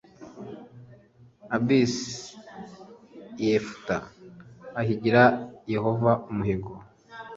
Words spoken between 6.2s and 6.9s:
umuhigo